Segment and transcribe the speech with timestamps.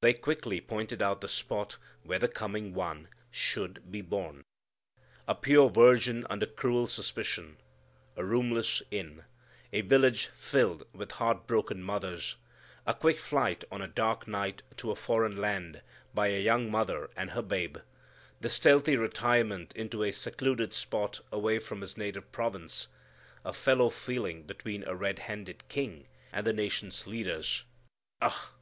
[0.00, 4.44] They quickly pointed out the spot where the coming One should be born.
[5.26, 7.58] A pure virgin under cruel suspicion,
[8.16, 9.24] a roomless inn,
[9.70, 12.36] a village filled with heart broken mothers,
[12.86, 15.82] a quick flight on a dark night to a foreign land
[16.14, 17.76] by a young mother and her babe,
[18.40, 22.88] the stealthy retirement into a secluded spot away from his native province,
[23.44, 27.64] a fellow feeling between a red handed king and the nation's leaders
[28.22, 28.52] ugh!